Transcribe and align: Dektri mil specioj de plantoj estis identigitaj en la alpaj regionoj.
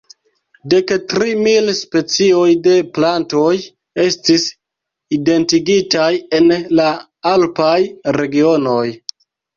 Dektri 0.73 1.33
mil 1.47 1.67
specioj 1.79 2.47
de 2.67 2.73
plantoj 2.95 3.51
estis 4.05 4.47
identigitaj 5.19 6.09
en 6.39 6.51
la 6.81 6.87
alpaj 7.35 7.77
regionoj. 8.21 8.85